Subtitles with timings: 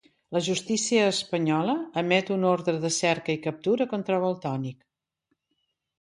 [0.35, 4.85] La justícia espanyola emet un ordre de cerca i captura contra Valtònyc.